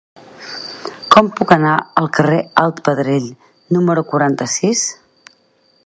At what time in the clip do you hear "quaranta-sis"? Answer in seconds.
4.15-4.85